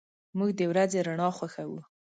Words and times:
موږ 0.37 0.49
د 0.59 0.61
ورځې 0.71 0.99
رڼا 1.07 1.29
خوښو. 1.37 1.79